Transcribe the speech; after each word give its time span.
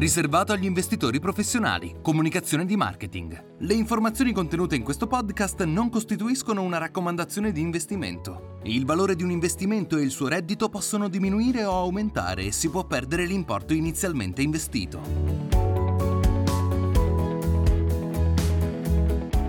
riservato 0.00 0.52
agli 0.52 0.64
investitori 0.64 1.20
professionali, 1.20 1.96
comunicazione 2.00 2.64
di 2.64 2.74
marketing. 2.74 3.56
Le 3.58 3.74
informazioni 3.74 4.32
contenute 4.32 4.74
in 4.74 4.82
questo 4.82 5.06
podcast 5.06 5.62
non 5.64 5.90
costituiscono 5.90 6.62
una 6.62 6.78
raccomandazione 6.78 7.52
di 7.52 7.60
investimento. 7.60 8.60
Il 8.62 8.86
valore 8.86 9.14
di 9.14 9.24
un 9.24 9.30
investimento 9.30 9.98
e 9.98 10.02
il 10.02 10.10
suo 10.10 10.28
reddito 10.28 10.70
possono 10.70 11.10
diminuire 11.10 11.64
o 11.64 11.72
aumentare 11.72 12.44
e 12.44 12.50
si 12.50 12.70
può 12.70 12.84
perdere 12.84 13.26
l'importo 13.26 13.74
inizialmente 13.74 14.40
investito. 14.40 15.00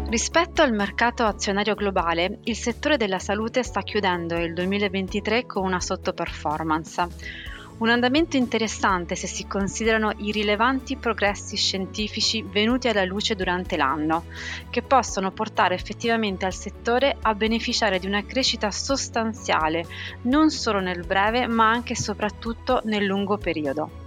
Rispetto 0.10 0.62
al 0.62 0.74
mercato 0.74 1.24
azionario 1.24 1.76
globale, 1.76 2.40
il 2.44 2.58
settore 2.58 2.98
della 2.98 3.20
salute 3.20 3.64
sta 3.64 3.84
chiudendo 3.84 4.38
il 4.38 4.54
2023 4.54 5.46
con 5.46 5.64
una 5.64 5.80
sottoperformance. 5.80 7.60
Un 7.82 7.90
andamento 7.90 8.38
interessante 8.38 9.16
se 9.16 9.26
si 9.26 9.48
considerano 9.48 10.12
i 10.18 10.32
rilevanti 10.32 10.98
progressi 10.98 11.58
scientifici 11.58 12.44
venuti 12.44 12.88
alla 12.88 13.04
luce 13.06 13.34
durante 13.34 13.76
l'anno, 13.76 14.26
che 14.70 14.84
possono 14.84 15.32
portare 15.32 15.74
effettivamente 15.74 16.46
al 16.46 16.54
settore 16.54 17.18
a 17.20 17.34
beneficiare 17.34 17.98
di 17.98 18.06
una 18.06 18.24
crescita 18.24 18.70
sostanziale 18.70 19.88
non 20.26 20.52
solo 20.52 20.80
nel 20.80 21.08
breve 21.08 21.48
ma 21.48 21.72
anche 21.72 21.94
e 21.94 21.98
soprattutto 21.98 22.82
nel 22.84 23.04
lungo 23.04 23.40
periodo. 23.40 24.01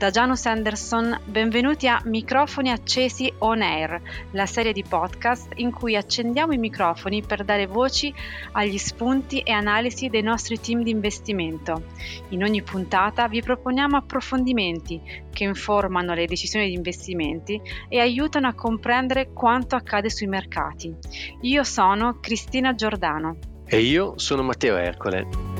Da 0.00 0.08
Janus 0.08 0.46
Anderson, 0.46 1.20
benvenuti 1.26 1.86
a 1.86 2.00
Microfoni 2.06 2.70
accesi 2.70 3.30
on 3.40 3.60
air, 3.60 4.00
la 4.30 4.46
serie 4.46 4.72
di 4.72 4.82
podcast 4.82 5.48
in 5.56 5.70
cui 5.70 5.94
accendiamo 5.94 6.54
i 6.54 6.56
microfoni 6.56 7.22
per 7.22 7.44
dare 7.44 7.66
voci 7.66 8.10
agli 8.52 8.78
spunti 8.78 9.40
e 9.40 9.52
analisi 9.52 10.08
dei 10.08 10.22
nostri 10.22 10.58
team 10.58 10.82
di 10.82 10.90
investimento. 10.90 11.82
In 12.30 12.42
ogni 12.42 12.62
puntata 12.62 13.28
vi 13.28 13.42
proponiamo 13.42 13.98
approfondimenti 13.98 15.02
che 15.30 15.44
informano 15.44 16.14
le 16.14 16.24
decisioni 16.24 16.68
di 16.68 16.74
investimenti 16.74 17.60
e 17.86 18.00
aiutano 18.00 18.48
a 18.48 18.54
comprendere 18.54 19.34
quanto 19.34 19.76
accade 19.76 20.08
sui 20.08 20.28
mercati. 20.28 20.96
Io 21.42 21.62
sono 21.62 22.20
Cristina 22.20 22.74
Giordano. 22.74 23.36
E 23.66 23.80
io 23.80 24.14
sono 24.16 24.42
Matteo 24.42 24.78
Ercole. 24.78 25.59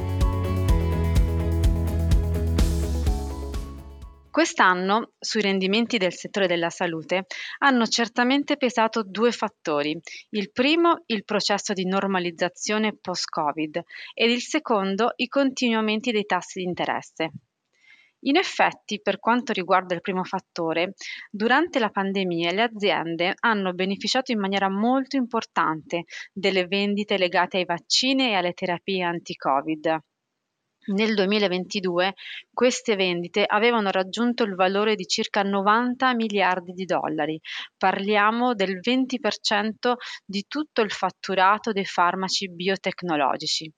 Quest'anno 4.30 5.14
sui 5.18 5.40
rendimenti 5.40 5.98
del 5.98 6.12
settore 6.12 6.46
della 6.46 6.70
salute 6.70 7.26
hanno 7.58 7.86
certamente 7.86 8.56
pesato 8.56 9.02
due 9.02 9.32
fattori. 9.32 10.00
Il 10.30 10.52
primo 10.52 11.02
il 11.06 11.24
processo 11.24 11.72
di 11.72 11.84
normalizzazione 11.84 12.96
post-Covid 12.96 13.82
ed 14.14 14.30
il 14.30 14.40
secondo 14.40 15.14
i 15.16 15.26
continui 15.26 15.74
aumenti 15.74 16.12
dei 16.12 16.26
tassi 16.26 16.60
di 16.60 16.64
interesse. 16.64 17.32
In 18.24 18.36
effetti, 18.36 19.00
per 19.00 19.18
quanto 19.18 19.52
riguarda 19.52 19.94
il 19.94 20.00
primo 20.00 20.22
fattore, 20.22 20.92
durante 21.28 21.80
la 21.80 21.88
pandemia 21.88 22.52
le 22.52 22.62
aziende 22.62 23.34
hanno 23.40 23.72
beneficiato 23.72 24.30
in 24.30 24.38
maniera 24.38 24.68
molto 24.68 25.16
importante 25.16 26.04
delle 26.32 26.66
vendite 26.66 27.18
legate 27.18 27.56
ai 27.56 27.64
vaccini 27.64 28.28
e 28.28 28.34
alle 28.34 28.52
terapie 28.52 29.02
anti-Covid. 29.02 29.98
Nel 30.88 31.14
2022 31.14 32.14
queste 32.52 32.94
vendite 32.94 33.44
avevano 33.46 33.90
raggiunto 33.90 34.42
il 34.42 34.54
valore 34.54 34.94
di 34.94 35.06
circa 35.06 35.42
90 35.42 36.14
miliardi 36.14 36.72
di 36.72 36.84
dollari, 36.84 37.40
parliamo 37.78 38.54
del 38.54 38.78
20% 38.80 39.94
di 40.24 40.44
tutto 40.46 40.82
il 40.82 40.90
fatturato 40.90 41.72
dei 41.72 41.86
farmaci 41.86 42.50
biotecnologici. 42.50 43.72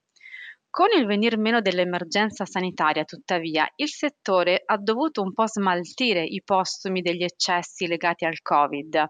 Con 0.74 0.86
il 0.96 1.04
venir 1.04 1.36
meno 1.36 1.60
dell'emergenza 1.60 2.46
sanitaria, 2.46 3.04
tuttavia, 3.04 3.70
il 3.76 3.90
settore 3.90 4.62
ha 4.64 4.78
dovuto 4.78 5.20
un 5.20 5.34
po' 5.34 5.46
smaltire 5.46 6.24
i 6.24 6.40
postumi 6.42 7.02
degli 7.02 7.24
eccessi 7.24 7.86
legati 7.86 8.24
al 8.24 8.40
Covid. 8.40 9.04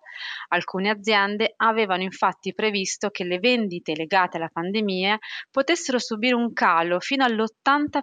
Alcune 0.49 0.91
aziende 0.91 1.55
avevano 1.55 2.03
infatti 2.03 2.53
previsto 2.53 3.11
che 3.11 3.23
le 3.23 3.39
vendite 3.39 3.95
legate 3.95 4.39
alla 4.39 4.51
pandemia 4.53 5.17
potessero 5.53 6.01
subire 6.01 6.35
un 6.35 6.53
calo 6.53 6.98
fino 6.98 7.25
all'80%. 7.25 8.01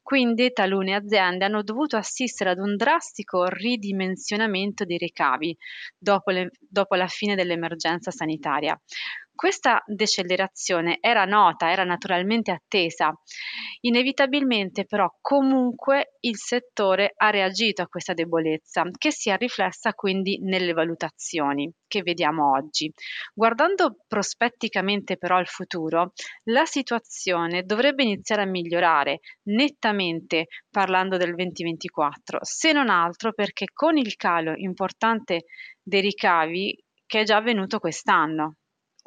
Quindi 0.00 0.52
talune 0.52 0.94
aziende 0.94 1.46
hanno 1.46 1.64
dovuto 1.64 1.96
assistere 1.96 2.50
ad 2.50 2.58
un 2.58 2.76
drastico 2.76 3.48
ridimensionamento 3.48 4.84
dei 4.84 4.98
ricavi 4.98 5.56
dopo, 5.98 6.30
le, 6.30 6.50
dopo 6.60 6.94
la 6.94 7.08
fine 7.08 7.34
dell'emergenza 7.34 8.12
sanitaria. 8.12 8.80
Questa 9.40 9.82
decelerazione 9.86 10.98
era 11.00 11.24
nota, 11.24 11.70
era 11.70 11.82
naturalmente 11.82 12.50
attesa. 12.50 13.10
Inevitabilmente 13.80 14.84
però 14.84 15.10
comunque 15.22 16.18
il 16.20 16.36
settore 16.36 17.14
ha 17.16 17.30
reagito 17.30 17.80
a 17.80 17.86
questa 17.86 18.12
debolezza 18.12 18.82
che 18.98 19.10
si 19.10 19.30
è 19.30 19.38
riflessa 19.38 19.94
quindi 19.94 20.40
nelle 20.42 20.74
valutazioni 20.74 21.72
che 21.86 22.02
vediamo 22.02 22.50
oggi. 22.50 22.92
Guardando 23.32 24.04
prospetticamente 24.06 25.16
però 25.16 25.38
al 25.38 25.46
futuro, 25.46 26.12
la 26.50 26.66
situazione 26.66 27.62
dovrebbe 27.62 28.02
iniziare 28.02 28.42
a 28.42 28.46
migliorare 28.46 29.20
nettamente 29.44 30.48
parlando 30.68 31.16
del 31.16 31.34
2024, 31.34 32.40
se 32.42 32.72
non 32.72 32.90
altro 32.90 33.32
perché 33.32 33.64
con 33.72 33.96
il 33.96 34.16
calo 34.16 34.52
importante 34.54 35.46
dei 35.82 36.02
ricavi 36.02 36.78
che 37.06 37.20
è 37.20 37.24
già 37.24 37.36
avvenuto 37.36 37.78
quest'anno. 37.78 38.56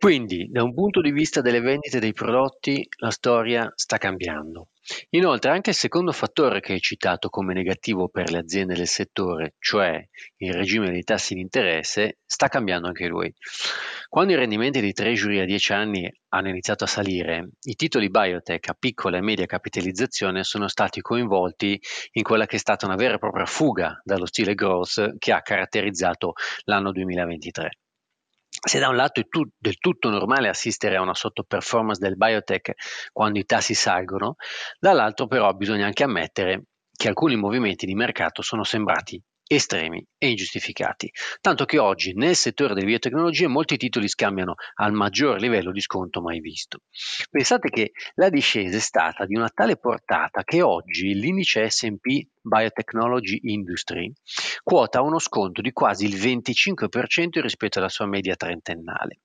Quindi, 0.04 0.50
da 0.50 0.64
un 0.64 0.74
punto 0.74 1.00
di 1.00 1.14
vista 1.14 1.40
delle 1.40 1.62
vendite 1.62 2.00
dei 2.00 2.12
prodotti, 2.12 2.86
la 2.98 3.10
storia 3.10 3.72
sta 3.74 3.98
cambiando. 3.98 4.68
Inoltre, 5.12 5.52
anche 5.52 5.70
il 5.70 5.78
secondo 5.78 6.12
fattore 6.12 6.60
che 6.60 6.74
hai 6.74 6.82
citato 6.82 7.30
come 7.30 7.54
negativo 7.54 8.10
per 8.10 8.30
le 8.30 8.40
aziende 8.40 8.74
del 8.74 8.86
settore, 8.86 9.54
cioè 9.60 10.06
il 10.40 10.52
regime 10.52 10.92
dei 10.92 11.04
tassi 11.04 11.36
di 11.36 11.40
interesse, 11.40 12.18
sta 12.26 12.50
cambiando 12.50 12.88
anche 12.88 13.08
lui. 13.08 13.34
Quando 14.10 14.34
i 14.34 14.36
rendimenti 14.36 14.82
dei 14.82 14.92
treasury 14.92 15.40
a 15.40 15.46
10 15.46 15.72
anni 15.72 16.14
hanno 16.34 16.50
iniziato 16.50 16.84
a 16.84 16.88
salire, 16.88 17.52
i 17.62 17.76
titoli 17.76 18.10
biotech 18.10 18.68
a 18.68 18.76
piccola 18.78 19.16
e 19.16 19.22
media 19.22 19.46
capitalizzazione 19.46 20.44
sono 20.44 20.68
stati 20.68 21.00
coinvolti 21.00 21.80
in 22.12 22.24
quella 22.24 22.46
che 22.46 22.58
è 22.58 22.60
stata 22.60 22.86
una 22.86 22.98
vera 22.98 23.14
e 23.14 23.20
propria 23.20 23.46
fuga 23.46 24.02
dallo 24.04 24.26
stile 24.26 24.54
growth 24.54 25.18
che 25.18 25.32
ha 25.32 25.42
caratterizzato 25.42 26.34
l'anno 26.66 26.92
2023. 26.92 27.78
Se 28.66 28.80
da 28.80 28.90
un 28.90 28.96
lato 28.96 29.20
è 29.20 29.28
tu, 29.28 29.44
del 29.58 29.78
tutto 29.78 30.10
normale 30.10 30.48
assistere 30.48 30.96
a 30.96 31.02
una 31.02 31.14
sottoperformance 31.14 32.00
del 32.00 32.18
biotech 32.18 32.74
quando 33.12 33.40
i 33.40 33.46
tassi 33.46 33.74
salgono, 33.74 34.36
dall'altro 34.80 35.28
però 35.28 35.52
bisogna 35.54 35.86
anche 35.86 36.04
ammettere 36.04 36.66
che 36.96 37.08
alcuni 37.08 37.36
movimenti 37.36 37.86
di 37.86 37.96
mercato 37.96 38.42
sono 38.42 38.64
sembrati 38.64 39.22
estremi 39.56 40.06
e 40.18 40.30
ingiustificati, 40.30 41.12
tanto 41.42 41.66
che 41.66 41.78
oggi 41.78 42.14
nel 42.14 42.36
settore 42.36 42.74
delle 42.74 42.86
biotecnologie 42.86 43.48
molti 43.48 43.78
titoli 43.78 44.08
scambiano 44.08 44.56
al 44.76 44.94
maggior 44.94 45.40
livello 45.40 45.72
di 45.72 45.82
sconto 45.82 46.22
mai 46.22 46.40
visto. 46.40 46.80
Pensate 47.30 47.70
che 47.70 47.92
la 48.16 48.30
discesa 48.30 48.78
è 48.78 48.80
stata 48.80 49.26
di 49.26 49.36
una 49.36 49.50
tale 49.50 49.78
portata 49.78 50.44
che 50.44 50.62
oggi 50.62 51.14
l'indice 51.14 51.70
SP 51.70 52.28
Biotechnology 52.42 53.40
Industry 53.44 54.12
quota 54.62 55.02
uno 55.02 55.20
sconto 55.20 55.62
di 55.62 55.72
quasi 55.72 56.06
il 56.06 56.16
25% 56.16 57.42
rispetto 57.42 57.80
alla 57.80 57.90
sua 57.90 58.06
media 58.06 58.36
trentennale. 58.36 59.20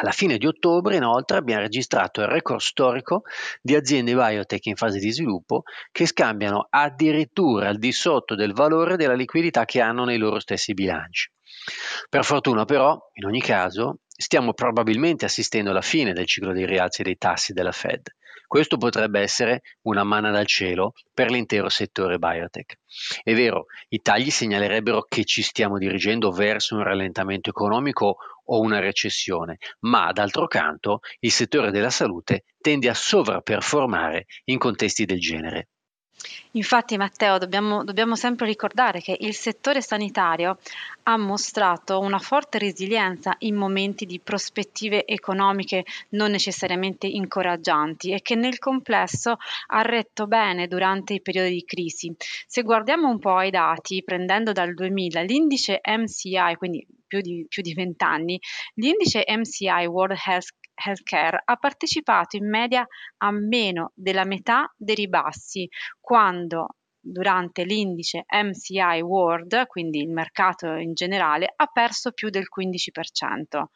Alla 0.00 0.12
fine 0.12 0.38
di 0.38 0.46
ottobre, 0.46 0.94
inoltre, 0.94 1.38
abbiamo 1.38 1.62
registrato 1.62 2.20
il 2.20 2.28
record 2.28 2.60
storico 2.60 3.22
di 3.60 3.74
aziende 3.74 4.14
biotech 4.14 4.66
in 4.66 4.76
fase 4.76 5.00
di 5.00 5.10
sviluppo 5.10 5.62
che 5.90 6.06
scambiano 6.06 6.68
addirittura 6.70 7.68
al 7.68 7.78
di 7.78 7.90
sotto 7.90 8.36
del 8.36 8.52
valore 8.52 8.96
della 8.96 9.14
liquidità 9.14 9.64
che 9.64 9.80
hanno 9.80 10.04
nei 10.04 10.18
loro 10.18 10.38
stessi 10.38 10.72
bilanci. 10.72 11.32
Per 12.08 12.24
fortuna 12.24 12.64
però, 12.64 12.96
in 13.14 13.24
ogni 13.24 13.40
caso, 13.40 14.02
stiamo 14.06 14.52
probabilmente 14.52 15.24
assistendo 15.24 15.70
alla 15.70 15.80
fine 15.80 16.12
del 16.12 16.26
ciclo 16.26 16.52
dei 16.52 16.64
rialzi 16.64 17.02
dei 17.02 17.16
tassi 17.16 17.52
della 17.52 17.72
Fed. 17.72 18.02
Questo 18.48 18.78
potrebbe 18.78 19.20
essere 19.20 19.60
una 19.82 20.04
manna 20.04 20.30
dal 20.30 20.46
cielo 20.46 20.94
per 21.12 21.30
l'intero 21.30 21.68
settore 21.68 22.16
biotech. 22.16 22.78
È 23.22 23.34
vero, 23.34 23.66
i 23.88 24.00
tagli 24.00 24.30
segnalerebbero 24.30 25.02
che 25.06 25.26
ci 25.26 25.42
stiamo 25.42 25.76
dirigendo 25.76 26.30
verso 26.30 26.74
un 26.74 26.82
rallentamento 26.82 27.50
economico 27.50 28.16
o 28.46 28.60
una 28.60 28.78
recessione, 28.78 29.58
ma 29.80 30.12
d'altro 30.12 30.46
canto 30.46 31.00
il 31.20 31.30
settore 31.30 31.70
della 31.70 31.90
salute 31.90 32.44
tende 32.58 32.88
a 32.88 32.94
sovraperformare 32.94 34.24
in 34.44 34.56
contesti 34.56 35.04
del 35.04 35.20
genere. 35.20 35.68
Infatti 36.52 36.96
Matteo, 36.96 37.38
dobbiamo, 37.38 37.84
dobbiamo 37.84 38.16
sempre 38.16 38.46
ricordare 38.46 39.00
che 39.00 39.16
il 39.20 39.34
settore 39.34 39.80
sanitario 39.80 40.58
ha 41.04 41.16
mostrato 41.16 42.00
una 42.00 42.18
forte 42.18 42.58
resilienza 42.58 43.34
in 43.40 43.54
momenti 43.54 44.04
di 44.04 44.18
prospettive 44.18 45.06
economiche 45.06 45.84
non 46.10 46.30
necessariamente 46.30 47.06
incoraggianti 47.06 48.12
e 48.12 48.22
che 48.22 48.34
nel 48.34 48.58
complesso 48.58 49.36
ha 49.68 49.82
retto 49.82 50.26
bene 50.26 50.66
durante 50.66 51.14
i 51.14 51.22
periodi 51.22 51.54
di 51.54 51.64
crisi. 51.64 52.14
Se 52.18 52.62
guardiamo 52.62 53.08
un 53.08 53.18
po' 53.18 53.36
ai 53.36 53.50
dati, 53.50 54.02
prendendo 54.02 54.52
dal 54.52 54.74
2000 54.74 55.20
l'indice 55.22 55.80
MCI, 55.84 56.56
quindi 56.56 56.84
più 57.06 57.20
di, 57.20 57.46
più 57.48 57.62
di 57.62 57.74
20 57.74 58.04
anni, 58.04 58.40
l'indice 58.74 59.24
MCI 59.26 59.86
World 59.86 60.18
Health 60.26 60.54
Healthcare 60.84 61.42
ha 61.44 61.56
partecipato 61.56 62.36
in 62.36 62.48
media 62.48 62.86
a 63.18 63.30
meno 63.30 63.92
della 63.94 64.24
metà 64.24 64.72
dei 64.76 64.94
ribassi, 64.94 65.68
quando 66.00 66.76
durante 67.00 67.64
l'indice 67.64 68.24
MCI 68.26 69.00
World, 69.00 69.66
quindi 69.66 70.00
il 70.00 70.10
mercato 70.10 70.74
in 70.74 70.92
generale, 70.92 71.52
ha 71.54 71.66
perso 71.66 72.12
più 72.12 72.28
del 72.28 72.46
15%. 72.48 73.70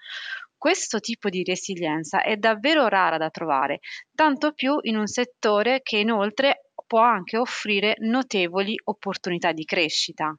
Questo 0.56 1.00
tipo 1.00 1.28
di 1.28 1.42
resilienza 1.42 2.22
è 2.22 2.36
davvero 2.36 2.86
rara 2.86 3.16
da 3.16 3.30
trovare, 3.30 3.80
tanto 4.14 4.52
più 4.52 4.78
in 4.82 4.96
un 4.96 5.06
settore 5.06 5.80
che 5.82 5.98
inoltre 5.98 6.70
può 6.86 7.00
anche 7.00 7.36
offrire 7.36 7.94
notevoli 7.98 8.78
opportunità 8.84 9.52
di 9.52 9.64
crescita. 9.64 10.36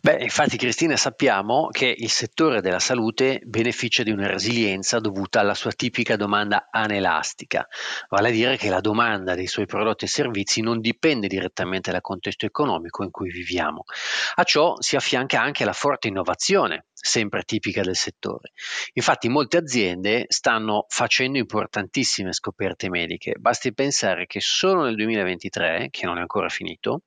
Beh, 0.00 0.22
infatti 0.22 0.56
Cristina 0.56 0.96
sappiamo 0.96 1.68
che 1.70 1.94
il 1.96 2.10
settore 2.10 2.60
della 2.60 2.78
salute 2.78 3.40
beneficia 3.44 4.02
di 4.02 4.10
una 4.10 4.26
resilienza 4.26 5.00
dovuta 5.00 5.40
alla 5.40 5.54
sua 5.54 5.72
tipica 5.72 6.16
domanda 6.16 6.68
anelastica, 6.70 7.66
vale 8.08 8.28
a 8.28 8.32
dire 8.32 8.56
che 8.56 8.68
la 8.68 8.80
domanda 8.80 9.34
dei 9.34 9.46
suoi 9.46 9.66
prodotti 9.66 10.04
e 10.04 10.08
servizi 10.08 10.60
non 10.60 10.80
dipende 10.80 11.26
direttamente 11.26 11.90
dal 11.90 12.00
contesto 12.00 12.46
economico 12.46 13.02
in 13.02 13.10
cui 13.10 13.30
viviamo. 13.30 13.84
A 14.34 14.44
ciò 14.44 14.76
si 14.80 14.96
affianca 14.96 15.40
anche 15.40 15.64
la 15.64 15.72
forte 15.72 16.08
innovazione 16.08 16.86
sempre 16.98 17.42
tipica 17.42 17.82
del 17.82 17.94
settore. 17.94 18.52
Infatti 18.94 19.28
molte 19.28 19.58
aziende 19.58 20.24
stanno 20.28 20.86
facendo 20.88 21.38
importantissime 21.38 22.32
scoperte 22.32 22.88
mediche, 22.88 23.34
basti 23.38 23.72
pensare 23.74 24.26
che 24.26 24.40
solo 24.40 24.84
nel 24.84 24.96
2023, 24.96 25.88
che 25.90 26.06
non 26.06 26.16
è 26.16 26.20
ancora 26.20 26.48
finito, 26.48 27.02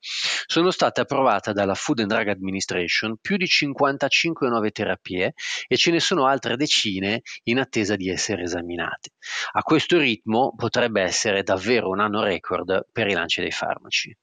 sono 0.46 0.70
state 0.70 1.00
approvate 1.00 1.52
dalla 1.52 1.74
Food 1.74 2.00
and 2.00 2.10
Drug 2.10 2.28
Administration 2.28 3.16
più 3.20 3.36
di 3.36 3.46
55 3.46 4.48
nuove 4.48 4.70
terapie 4.70 5.34
e 5.66 5.76
ce 5.76 5.90
ne 5.90 6.00
sono 6.00 6.26
altre 6.26 6.56
decine 6.56 7.22
in 7.44 7.58
attesa 7.58 7.96
di 7.96 8.08
essere 8.08 8.42
esaminate. 8.42 9.10
A 9.52 9.62
questo 9.62 9.98
ritmo 9.98 10.54
potrebbe 10.56 11.02
essere 11.02 11.42
davvero 11.42 11.88
un 11.88 12.00
anno 12.00 12.22
record 12.22 12.86
per 12.92 13.08
i 13.08 13.12
lanci 13.12 13.40
dei 13.40 13.50
farmaci. 13.50 14.16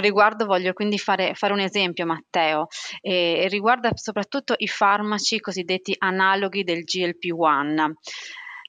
Riguardo 0.00 0.46
voglio 0.46 0.72
quindi 0.72 0.98
fare, 0.98 1.34
fare 1.34 1.52
un 1.52 1.60
esempio, 1.60 2.06
Matteo, 2.06 2.66
e 3.00 3.46
riguarda 3.48 3.90
soprattutto 3.94 4.54
i 4.56 4.66
farmaci 4.66 5.40
cosiddetti 5.40 5.94
analoghi 5.98 6.64
del 6.64 6.82
GLP-1. 6.84 7.92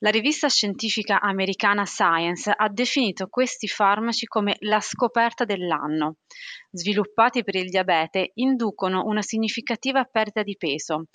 La 0.04 0.10
rivista 0.10 0.50
scientifica 0.50 1.20
americana 1.20 1.86
Science 1.86 2.52
ha 2.56 2.70
definito 2.70 3.28
questi 3.28 3.68
farmaci 3.68 4.26
come 4.26 4.56
la 4.62 4.80
scoperta 4.80 5.46
dell'anno 5.46 6.16
sviluppati 6.72 7.44
per 7.44 7.56
il 7.56 7.70
diabete 7.70 8.32
inducono 8.36 9.04
una 9.06 9.22
significativa 9.22 10.04
perdita 10.06 10.44
di 10.44 10.56
peso. 10.58 11.06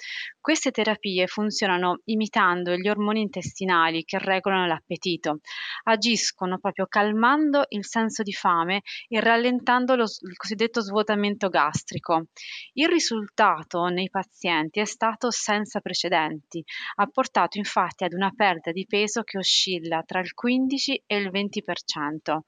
Queste 0.40 0.70
terapie 0.70 1.26
funzionano 1.26 2.00
imitando 2.04 2.76
gli 2.76 2.88
ormoni 2.88 3.22
intestinali 3.22 4.04
che 4.04 4.18
regolano 4.18 4.66
l'appetito, 4.66 5.40
agiscono 5.84 6.58
proprio 6.58 6.86
calmando 6.86 7.64
il 7.70 7.84
senso 7.84 8.22
di 8.22 8.32
fame 8.32 8.82
e 9.08 9.20
rallentando 9.20 9.96
lo, 9.96 10.04
il 10.04 10.36
cosiddetto 10.36 10.80
svuotamento 10.80 11.48
gastrico. 11.48 12.26
Il 12.74 12.88
risultato 12.88 13.86
nei 13.86 14.08
pazienti 14.10 14.80
è 14.80 14.84
stato 14.84 15.30
senza 15.30 15.80
precedenti, 15.80 16.62
ha 16.96 17.06
portato 17.06 17.58
infatti 17.58 18.04
ad 18.04 18.12
una 18.12 18.32
perdita 18.34 18.70
di 18.70 18.86
peso 18.86 19.22
che 19.22 19.38
oscilla 19.38 20.02
tra 20.04 20.20
il 20.20 20.32
15 20.32 21.02
e 21.06 21.16
il 21.16 21.30
20%. 21.30 22.38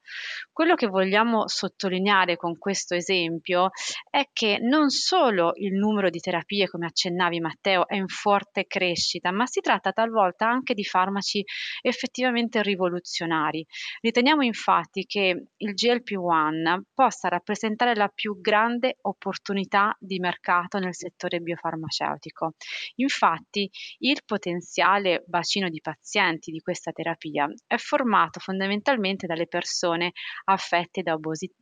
Quello 0.51 0.75
che 0.75 0.87
vogliamo 0.87 1.47
sottolineare 1.47 2.37
con 2.37 2.57
questo 2.57 2.95
esempio 2.99 3.69
è 4.09 4.29
che 4.31 4.59
non 4.61 4.89
solo 4.89 5.51
il 5.55 5.73
numero 5.73 6.09
di 6.09 6.19
terapie, 6.19 6.67
come 6.67 6.85
accennavi 6.85 7.39
Matteo, 7.39 7.87
è 7.87 7.95
in 7.95 8.07
forte 8.07 8.65
crescita, 8.67 9.31
ma 9.31 9.45
si 9.45 9.61
tratta 9.61 9.91
talvolta 9.91 10.47
anche 10.47 10.73
di 10.73 10.83
farmaci 10.83 11.43
effettivamente 11.81 12.61
rivoluzionari. 12.61 13.65
Riteniamo 14.01 14.43
infatti 14.43 15.05
che 15.05 15.47
il 15.55 15.73
GLP-1 15.73 16.81
possa 16.93 17.29
rappresentare 17.29 17.95
la 17.95 18.09
più 18.09 18.39
grande 18.39 18.97
opportunità 19.01 19.95
di 19.99 20.19
mercato 20.19 20.77
nel 20.79 20.95
settore 20.95 21.39
biofarmaceutico. 21.39 22.53
Infatti, 22.95 23.69
il 23.99 24.21
potenziale 24.25 25.23
bacino 25.25 25.69
di 25.69 25.79
pazienti 25.81 26.51
di 26.51 26.59
questa 26.59 26.91
terapia 26.91 27.47
è 27.65 27.77
formato 27.77 28.39
fondamentalmente 28.39 29.25
dalle 29.27 29.47
persone 29.47 30.11
affette 30.45 31.01
da, 31.01 31.17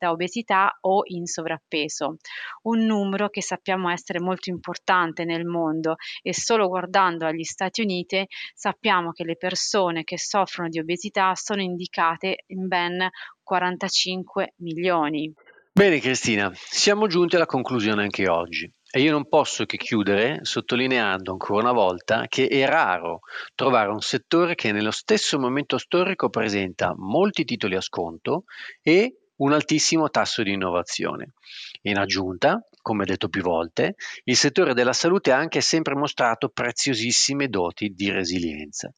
obesità 0.10 0.78
o 0.82 1.02
in 1.06 1.26
sovrappeso, 1.28 2.18
un 2.64 2.86
numero 2.86 3.30
che 3.30 3.42
sappiamo 3.42 3.90
essere 3.90 4.20
molto 4.20 4.50
importante 4.50 5.26
nel 5.26 5.46
mondo 5.46 5.96
e 6.22 6.34
solo 6.34 6.68
guardando 6.68 7.26
agli 7.26 7.44
Stati 7.44 7.82
Uniti 7.82 8.26
sappiamo 8.54 9.12
che 9.12 9.24
le 9.24 9.38
persone 9.38 10.04
che 10.04 10.18
soffrono 10.18 10.70
di 10.70 10.80
obesità 10.80 11.34
sono 11.36 11.62
indicate 11.62 12.44
in 12.48 12.68
ben 12.68 13.10
45 13.44 14.54
milioni. 14.58 15.34
Bene 15.72 16.00
Cristina, 16.00 16.52
siamo 16.56 17.06
giunti 17.06 17.36
alla 17.36 17.46
conclusione 17.46 18.02
anche 18.02 18.28
oggi. 18.28 18.68
E 18.90 19.02
io 19.02 19.12
non 19.12 19.28
posso 19.28 19.66
che 19.66 19.78
chiudere 19.78 20.40
sottolineando 20.42 21.32
ancora 21.32 21.62
una 21.62 21.72
volta 21.74 22.26
che 22.28 22.48
è 22.48 22.66
raro 22.66 23.20
trovare 23.54 23.90
un 23.90 24.00
settore 24.00 24.56
che 24.56 24.72
nello 24.72 24.92
stesso 24.92 25.38
momento 25.38 25.78
storico 25.78 26.30
presenta 26.30 26.94
molti 26.96 27.44
titoli 27.44 27.76
a 27.76 27.82
sconto 27.82 28.46
e 28.82 29.27
un 29.38 29.54
altissimo 29.54 30.10
tasso 30.10 30.44
di 30.44 30.54
innovazione. 30.54 31.34
In 31.84 31.98
aggiunta, 31.98 32.66
come 32.82 33.06
detto 33.06 33.30
più 33.30 33.42
volte, 33.42 33.96
il 34.24 34.36
settore 34.36 34.74
della 34.74 34.94
salute 34.94 35.32
ha 35.32 35.38
anche 35.38 35.62
sempre 35.62 35.96
mostrato 35.96 36.50
preziosissime 36.50 37.48
doti 37.48 37.90
di 37.90 38.10
resilienza. 38.10 38.92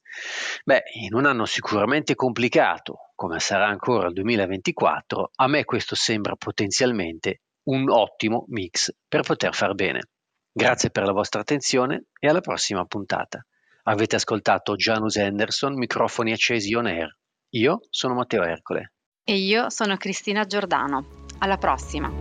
Beh, 0.64 0.82
in 1.00 1.14
un 1.14 1.26
anno 1.26 1.44
sicuramente 1.44 2.14
complicato, 2.14 3.10
come 3.14 3.38
sarà 3.40 3.66
ancora 3.66 4.08
il 4.08 4.14
2024, 4.14 5.32
a 5.34 5.46
me 5.48 5.64
questo 5.64 5.94
sembra 5.94 6.36
potenzialmente 6.36 7.40
un 7.64 7.90
ottimo 7.90 8.44
mix 8.48 8.94
per 9.06 9.22
poter 9.22 9.54
far 9.54 9.74
bene. 9.74 10.00
Grazie 10.52 10.90
per 10.90 11.04
la 11.04 11.12
vostra 11.12 11.40
attenzione 11.40 12.06
e 12.18 12.28
alla 12.28 12.40
prossima 12.40 12.84
puntata. 12.84 13.44
Avete 13.84 14.16
ascoltato 14.16 14.74
Janus 14.76 15.16
Henderson, 15.16 15.74
microfoni 15.74 16.32
accesi 16.32 16.74
on 16.74 16.86
air. 16.86 17.16
Io 17.50 17.80
sono 17.90 18.14
Matteo 18.14 18.42
Ercole. 18.42 18.92
E 19.30 19.36
io 19.36 19.70
sono 19.70 19.96
Cristina 19.96 20.44
Giordano. 20.44 21.04
Alla 21.38 21.56
prossima! 21.56 22.12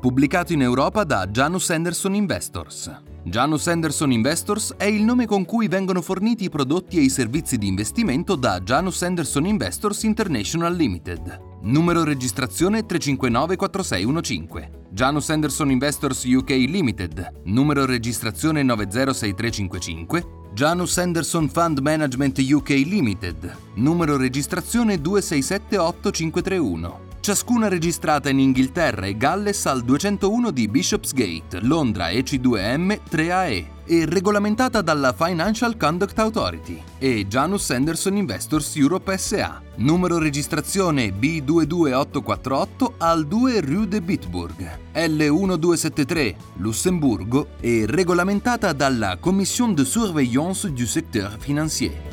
Pubblicato 0.00 0.52
in 0.52 0.62
Europa 0.62 1.02
da 1.02 1.26
Janus 1.26 1.70
Henderson 1.70 2.14
Investors. 2.14 2.96
Janus 3.24 3.66
Henderson 3.66 4.12
Investors 4.12 4.74
è 4.76 4.84
il 4.84 5.02
nome 5.02 5.26
con 5.26 5.44
cui 5.44 5.66
vengono 5.66 6.00
forniti 6.00 6.44
i 6.44 6.48
prodotti 6.48 6.98
e 6.98 7.00
i 7.00 7.10
servizi 7.10 7.58
di 7.58 7.66
investimento 7.66 8.36
da 8.36 8.60
Janus 8.60 9.02
Henderson 9.02 9.46
Investors 9.46 10.04
International 10.04 10.72
Limited. 10.72 11.40
Numero 11.62 12.04
registrazione 12.04 12.86
3594615. 12.86 14.70
Janus 14.90 15.28
Henderson 15.28 15.72
Investors 15.72 16.22
UK 16.22 16.50
Limited. 16.50 17.40
Numero 17.46 17.84
registrazione 17.84 18.62
906355. 18.62 20.37
Janus 20.52 20.96
Henderson 20.96 21.48
Fund 21.48 21.78
Management 21.80 22.38
UK 22.38 22.68
Limited, 22.86 23.56
numero 23.74 24.16
registrazione 24.16 24.96
2678531. 24.96 26.92
Ciascuna 27.20 27.68
registrata 27.68 28.28
in 28.30 28.38
Inghilterra 28.40 29.06
e 29.06 29.16
Galles 29.16 29.66
al 29.66 29.84
201 29.84 30.50
di 30.50 30.66
Bishopsgate, 30.68 31.60
Londra 31.60 32.08
EC2M 32.08 32.98
3AE 33.08 33.77
e 33.88 34.04
regolamentata 34.04 34.82
dalla 34.82 35.14
Financial 35.14 35.74
Conduct 35.78 36.18
Authority 36.18 36.82
e 36.98 37.26
Janus 37.26 37.70
Henderson 37.70 38.18
Investors 38.18 38.76
Europe 38.76 39.16
SA, 39.16 39.62
numero 39.76 40.18
registrazione 40.18 41.08
B22848 41.08 42.92
al 42.98 43.26
2 43.26 43.60
Rue 43.62 43.88
de 43.88 44.02
Bitburg, 44.02 44.78
L1273, 44.92 46.34
Lussemburgo 46.56 47.48
e 47.60 47.86
regolamentata 47.88 48.74
dalla 48.74 49.16
Commission 49.18 49.72
de 49.72 49.84
Surveillance 49.86 50.70
du 50.70 50.84
Secteur 50.84 51.36
Financier. 51.38 52.07